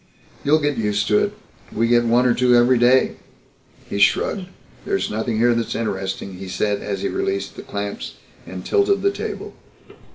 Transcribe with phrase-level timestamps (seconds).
[0.43, 1.33] "You'll get used to it.
[1.71, 3.17] We get one or two every day."
[3.87, 4.47] He shrugged.
[4.83, 8.15] "There's nothing here that's interesting," he said as he released the clamps
[8.47, 9.53] and tilted the table.